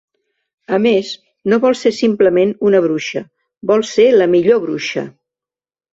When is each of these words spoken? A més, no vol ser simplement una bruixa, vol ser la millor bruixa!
A 0.77 0.79
més, 0.85 1.11
no 1.51 1.59
vol 1.65 1.77
ser 1.83 1.91
simplement 1.99 2.55
una 2.71 2.81
bruixa, 2.87 3.23
vol 3.73 3.87
ser 3.93 4.11
la 4.19 4.29
millor 4.37 4.63
bruixa! 4.65 5.05